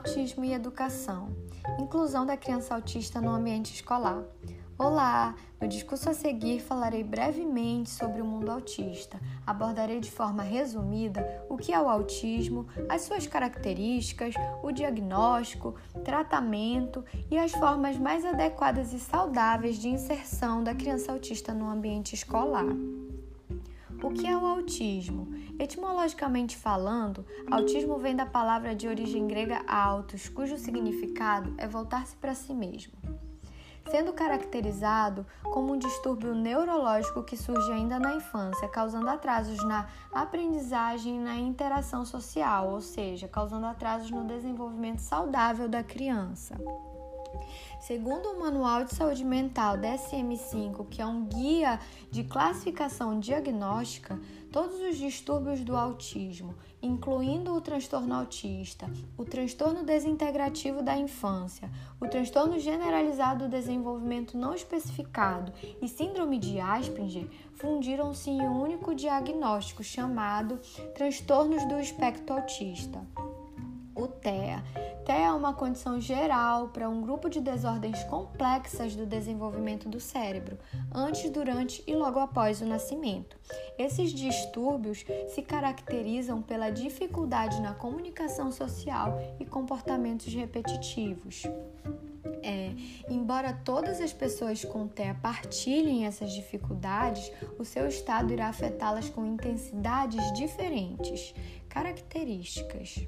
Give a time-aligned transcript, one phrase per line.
[0.00, 1.28] Autismo e Educação.
[1.78, 4.24] Inclusão da criança autista no ambiente escolar.
[4.78, 5.34] Olá!
[5.60, 9.20] No discurso a seguir falarei brevemente sobre o mundo autista.
[9.46, 17.04] Abordarei de forma resumida o que é o autismo, as suas características, o diagnóstico, tratamento
[17.30, 22.64] e as formas mais adequadas e saudáveis de inserção da criança autista no ambiente escolar.
[24.02, 25.28] O que é o autismo?
[25.58, 32.34] Etimologicamente falando, autismo vem da palavra de origem grega autos, cujo significado é voltar-se para
[32.34, 32.94] si mesmo.
[33.90, 41.16] Sendo caracterizado como um distúrbio neurológico que surge ainda na infância, causando atrasos na aprendizagem
[41.16, 46.56] e na interação social, ou seja, causando atrasos no desenvolvimento saudável da criança.
[47.80, 51.80] Segundo o Manual de Saúde Mental DSM-5, que é um guia
[52.10, 54.20] de classificação diagnóstica,
[54.52, 62.06] todos os distúrbios do autismo, incluindo o transtorno autista, o transtorno desintegrativo da infância, o
[62.06, 69.82] transtorno generalizado do desenvolvimento não especificado e síndrome de Asperger, fundiram-se em um único diagnóstico
[69.82, 70.58] chamado
[70.94, 73.00] transtornos do espectro autista.
[73.94, 74.64] O TEA
[75.40, 80.58] uma condição geral para um grupo de desordens complexas do desenvolvimento do cérebro,
[80.94, 83.38] antes, durante e logo após o nascimento.
[83.78, 91.44] Esses distúrbios se caracterizam pela dificuldade na comunicação social e comportamentos repetitivos.
[92.42, 92.72] É,
[93.08, 99.24] embora todas as pessoas com TEA partilhem essas dificuldades, o seu estado irá afetá-las com
[99.24, 101.34] intensidades diferentes.
[101.68, 103.06] Características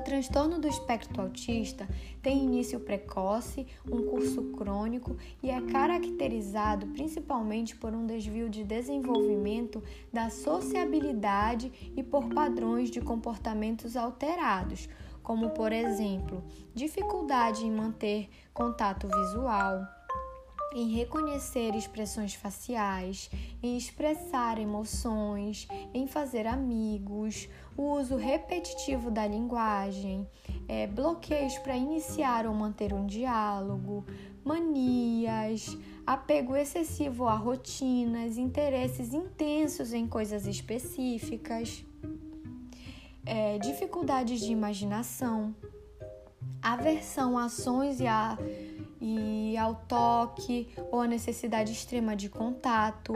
[0.00, 1.88] transtorno do espectro autista
[2.22, 9.82] tem início precoce, um curso crônico e é caracterizado principalmente por um desvio de desenvolvimento
[10.12, 14.88] da sociabilidade e por padrões de comportamentos alterados,
[15.22, 16.42] como, por exemplo,
[16.74, 19.86] dificuldade em manter contato visual
[20.74, 23.30] em reconhecer expressões faciais,
[23.62, 30.28] em expressar emoções, em fazer amigos, o uso repetitivo da linguagem,
[30.66, 34.04] é, bloqueios para iniciar ou manter um diálogo,
[34.44, 41.84] manias, apego excessivo a rotinas, interesses intensos em coisas específicas,
[43.24, 45.54] é, dificuldades de imaginação,
[46.60, 48.36] aversão a ações e a
[49.06, 53.12] e ao toque ou a necessidade extrema de contato.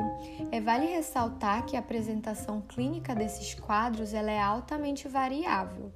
[0.53, 5.91] É, vale ressaltar que a apresentação clínica desses quadros ela é altamente variável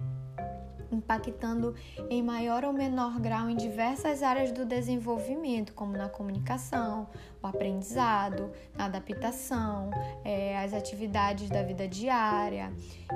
[0.94, 1.74] impactando
[2.10, 7.08] em maior ou menor grau em diversas áreas do desenvolvimento, como na comunicação,
[7.42, 9.90] o aprendizado, na adaptação,
[10.24, 12.72] é, as atividades da vida diária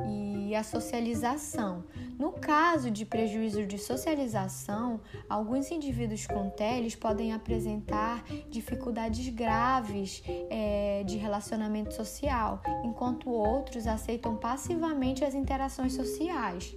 [0.07, 1.85] e a socialização.
[2.19, 11.05] No caso de prejuízo de socialização, alguns indivíduos com TELES podem apresentar dificuldades graves é,
[11.05, 16.77] de relacionamento social, enquanto outros aceitam passivamente as interações sociais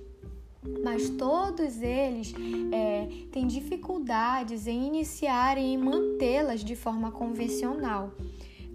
[0.84, 2.34] mas todos eles
[2.72, 8.12] é, têm dificuldades em iniciarem e mantê-las de forma convencional.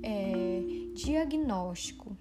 [0.03, 0.63] É,
[0.95, 2.17] diagnóstico.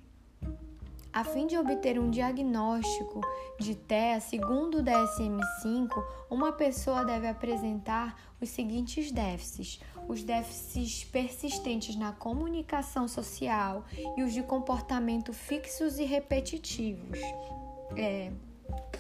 [1.11, 3.21] A fim de obter um diagnóstico
[3.59, 5.89] de TEA, segundo o DSM-5,
[6.27, 13.85] uma pessoa deve apresentar os seguintes déficits: os déficits persistentes na comunicação social
[14.17, 17.19] e os de comportamento fixos e repetitivos.
[17.95, 18.31] É,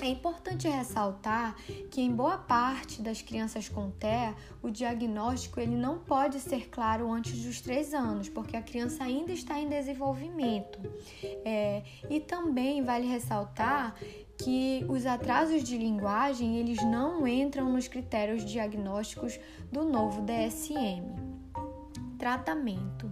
[0.01, 1.55] é importante ressaltar
[1.89, 7.09] que em boa parte das crianças com TEA, o diagnóstico ele não pode ser claro
[7.11, 10.79] antes dos três anos, porque a criança ainda está em desenvolvimento.
[11.45, 13.95] É, e também vale ressaltar
[14.37, 19.39] que os atrasos de linguagem eles não entram nos critérios diagnósticos
[19.71, 21.05] do novo DSM.
[22.17, 23.09] Tratamento.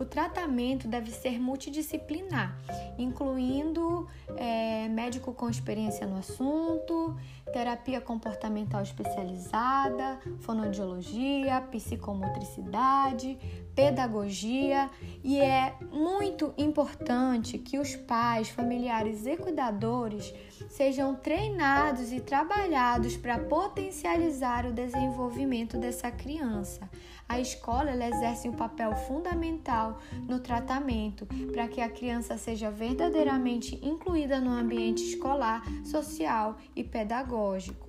[0.00, 2.56] O tratamento deve ser multidisciplinar,
[2.96, 7.14] incluindo é, médico com experiência no assunto,
[7.52, 13.38] terapia comportamental especializada, fonodiologia, psicomotricidade,
[13.74, 14.90] pedagogia
[15.22, 20.32] e é muito importante que os pais, familiares e cuidadores
[20.70, 26.88] sejam treinados e trabalhados para potencializar o desenvolvimento dessa criança.
[27.30, 29.89] A escola exerce um papel fundamental
[30.28, 37.88] no tratamento para que a criança seja verdadeiramente incluída no ambiente escolar, social e pedagógico.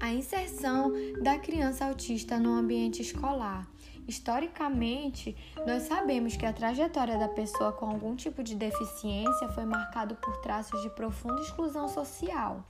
[0.00, 3.68] A inserção da criança autista no ambiente escolar.
[4.06, 10.14] Historicamente, nós sabemos que a trajetória da pessoa com algum tipo de deficiência foi marcada
[10.16, 12.64] por traços de profunda exclusão social.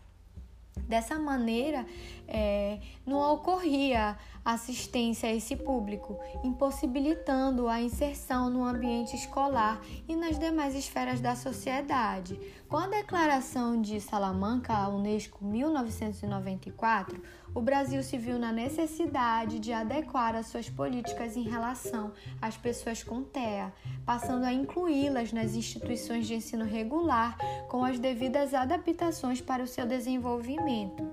[0.89, 1.87] Dessa maneira,
[2.27, 10.39] é, não ocorria assistência a esse público, impossibilitando a inserção no ambiente escolar e nas
[10.39, 12.39] demais esferas da sociedade.
[12.73, 17.23] Com a Declaração de Salamanca à Unesco 1994,
[17.55, 23.03] o Brasil se viu na necessidade de adequar as suas políticas em relação às pessoas
[23.05, 23.71] com TEA,
[24.07, 27.37] passando a incluí-las nas instituições de ensino regular
[27.69, 31.07] com as devidas adaptações para o seu desenvolvimento.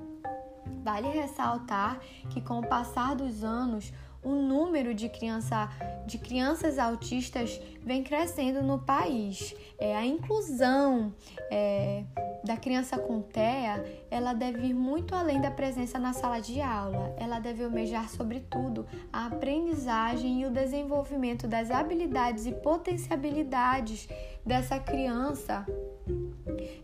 [0.82, 3.92] Vale ressaltar que, com o passar dos anos,
[4.24, 5.70] o número de, criança,
[6.06, 9.56] de crianças autistas vem crescendo no país.
[9.78, 11.14] É, a inclusão
[11.50, 12.04] é,
[12.44, 17.16] da criança com TEA, ela deve ir muito além da presença na sala de aula.
[17.18, 24.08] Ela deve almejar, sobretudo, a aprendizagem e o desenvolvimento das habilidades e potencialidades
[24.46, 25.66] dessa criança,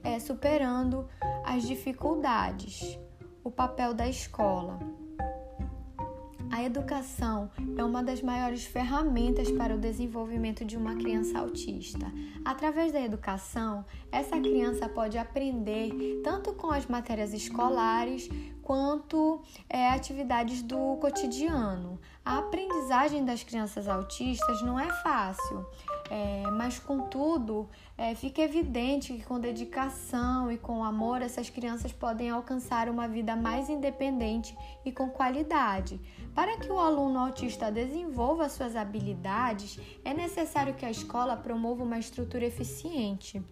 [0.04, 1.08] é, superando
[1.44, 2.98] as dificuldades
[3.46, 4.80] o papel da escola.
[6.56, 12.10] A educação é uma das maiores ferramentas para o desenvolvimento de uma criança autista.
[12.46, 18.30] Através da educação, essa criança pode aprender tanto com as matérias escolares
[18.62, 22.00] quanto é, atividades do cotidiano.
[22.24, 25.66] A aprendizagem das crianças autistas não é fácil.
[26.10, 27.68] É, mas, contudo,
[27.98, 33.36] é, fica evidente que com dedicação e com amor essas crianças podem alcançar uma vida
[33.36, 34.56] mais independente
[34.86, 36.00] e com qualidade.
[36.34, 41.98] Para que o aluno autista desenvolva suas habilidades, é necessário que a escola promova uma
[41.98, 43.44] estrutura eficiente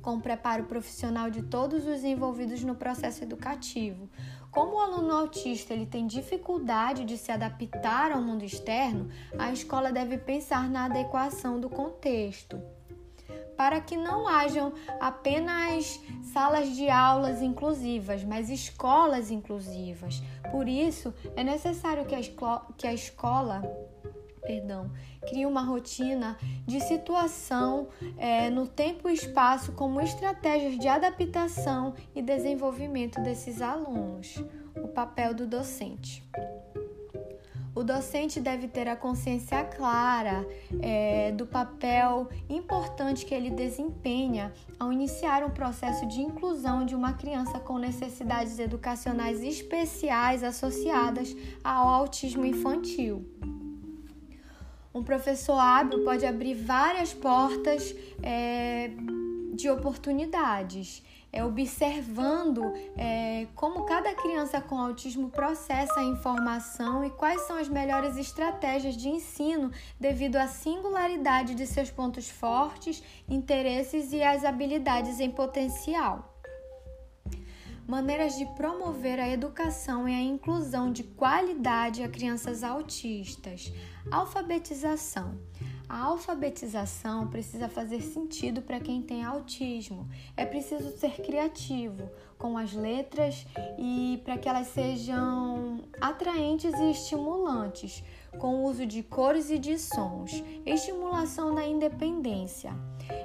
[0.00, 4.08] com o preparo profissional de todos os envolvidos no processo educativo,
[4.50, 9.08] como o aluno autista ele tem dificuldade de se adaptar ao mundo externo,
[9.38, 12.60] a escola deve pensar na adequação do contexto.
[13.56, 16.00] Para que não hajam apenas
[16.32, 20.22] salas de aulas inclusivas, mas escolas inclusivas.
[20.50, 22.20] Por isso, é necessário que a,
[22.76, 23.62] que a escola
[24.40, 24.90] perdão,
[25.28, 32.22] cria uma rotina de situação é, no tempo e espaço como estratégias de adaptação e
[32.22, 34.42] desenvolvimento desses alunos.
[34.76, 36.22] O papel do docente.
[37.74, 40.46] O docente deve ter a consciência clara
[40.82, 47.12] é, do papel importante que ele desempenha ao iniciar um processo de inclusão de uma
[47.12, 53.24] criança com necessidades educacionais especiais associadas ao autismo infantil.
[54.92, 58.90] Um professor hábil pode abrir várias portas é,
[59.54, 61.02] de oportunidades,
[61.32, 62.60] é, observando
[62.96, 68.96] é, como cada criança com autismo processa a informação e quais são as melhores estratégias
[68.96, 76.29] de ensino devido à singularidade de seus pontos fortes, interesses e as habilidades em potencial
[77.90, 83.72] maneiras de promover a educação e a inclusão de qualidade a crianças autistas.
[84.08, 85.36] Alfabetização.
[85.88, 90.08] A alfabetização precisa fazer sentido para quem tem autismo.
[90.36, 92.08] É preciso ser criativo
[92.38, 93.44] com as letras
[93.76, 98.04] e para que elas sejam atraentes e estimulantes,
[98.38, 100.44] com o uso de cores e de sons.
[100.64, 102.72] Estimulação da independência.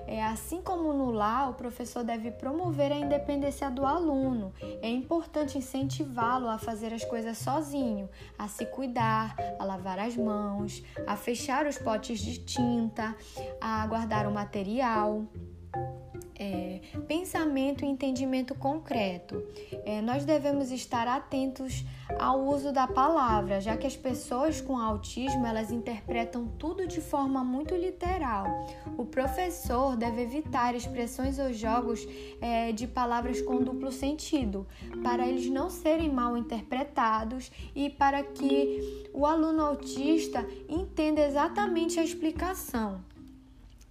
[0.08, 4.54] É, assim como no lar, o professor deve promover a independência do aluno.
[4.82, 10.84] É importante incentivá-lo a fazer as coisas sozinho, a se cuidar, a lavar as mãos,
[11.08, 13.16] a fechar os potes de tinta,
[13.60, 15.26] a guardar o material
[16.38, 19.44] é, pensamento e entendimento concreto.
[19.86, 21.86] É, nós devemos estar atentos
[22.20, 27.44] ao uso da palavra, já que as pessoas com autismo elas interpretam tudo de forma
[27.44, 28.46] muito literal.
[28.98, 32.06] O professor deve evitar expressões ou jogos
[32.42, 34.68] é, de palavras com duplo sentido,
[35.02, 42.04] para eles não serem mal interpretados e para que o aluno autista entenda exatamente a
[42.04, 43.02] explicação.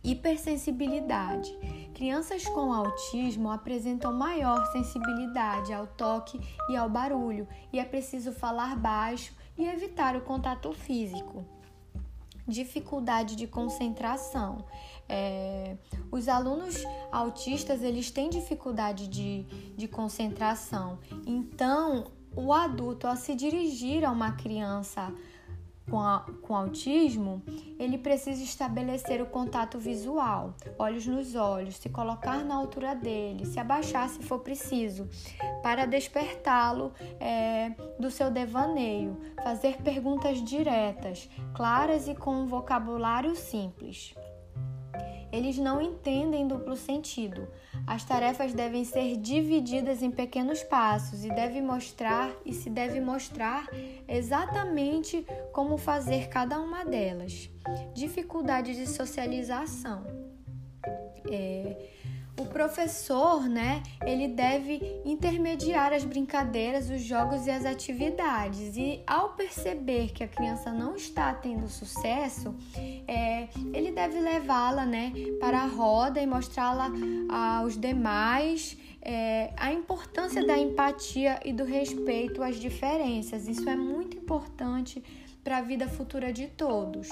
[0.03, 1.57] Hipersensibilidade.
[1.95, 8.77] Crianças com autismo apresentam maior sensibilidade ao toque e ao barulho, e é preciso falar
[8.77, 11.45] baixo e evitar o contato físico.
[12.49, 14.65] Dificuldade de concentração.
[15.09, 15.77] É,
[16.11, 16.83] os alunos
[17.13, 19.45] autistas eles têm dificuldade de,
[19.77, 20.99] de concentração.
[21.25, 25.15] Então, o adulto, ao se dirigir a uma criança
[25.91, 27.43] com, a, com autismo,
[27.79, 33.61] ele precisa estabelecer o contato visual, olhos nos olhos, se colocar na altura dele, se
[33.61, 35.09] abaixar se for preciso,
[35.63, 44.15] para despertá-lo é, do seu devaneio, fazer perguntas diretas, claras e com um vocabulário simples.
[45.35, 47.49] Eles não entendem duplo sentido.
[47.87, 53.69] As tarefas devem ser divididas em pequenos passos e deve mostrar e se deve mostrar
[54.07, 57.51] exatamente como fazer cada uma delas.
[57.93, 60.05] Dificuldade de socialização.
[61.29, 61.94] É,
[62.39, 68.77] o professor, né, ele deve intermediar as brincadeiras, os jogos e as atividades.
[68.77, 72.55] E ao perceber que a criança não está tendo sucesso,
[73.07, 76.91] é, ele deve levá-la, né, para a roda e mostrá-la
[77.61, 83.47] aos demais é, a importância da empatia e do respeito às diferenças.
[83.47, 85.03] Isso é muito importante
[85.45, 87.09] para a vida futura de todos.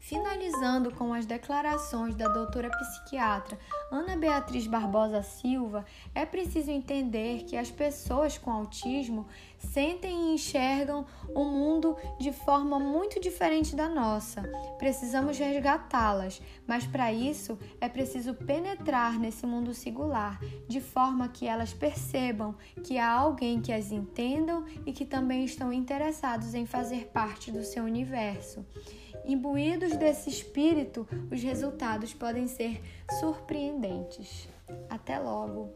[0.00, 3.58] Finalizando com as declarações da doutora psiquiatra
[3.92, 9.26] Ana Beatriz Barbosa Silva, é preciso entender que as pessoas com autismo
[9.58, 11.04] sentem e enxergam
[11.34, 14.42] o mundo de forma muito diferente da nossa.
[14.78, 21.74] Precisamos resgatá-las, mas para isso é preciso penetrar nesse mundo singular, de forma que elas
[21.74, 27.52] percebam que há alguém que as entendam e que também estão interessados em fazer parte
[27.52, 28.64] do seu universo.
[29.24, 32.80] Imbuídos desse espírito, os resultados podem ser
[33.18, 34.48] surpreendentes.
[34.88, 35.72] Até logo!